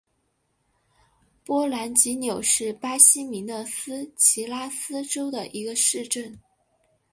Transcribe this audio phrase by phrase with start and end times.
[1.45, 6.39] 皮兰吉纽是巴西米纳斯吉拉斯州的一个市镇。